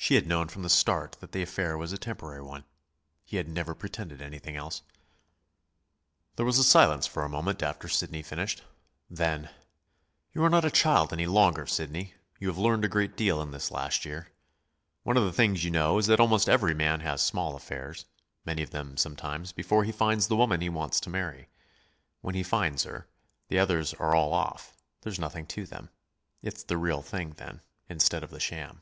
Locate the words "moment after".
7.28-7.88